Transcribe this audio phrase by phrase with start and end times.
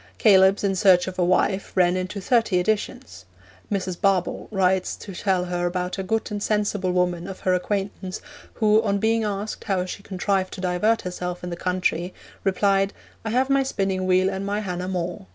[0.17, 3.25] Caelebs in Search of a Wife ran into thirty editions.
[3.71, 3.95] Mrs.
[3.99, 8.19] Barbauld writes to tell her about 'a good and sensible woman' of her acquaintance,
[8.55, 12.93] who, on being asked how she contrived to divert herself in the country, replied,
[13.23, 15.27] 'I have my spinning wheel and my Hannah More.